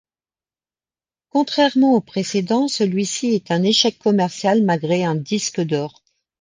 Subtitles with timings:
[1.29, 6.03] Contrairement aux précédents, celui-ci est un échec commercial malgré un disque d'or.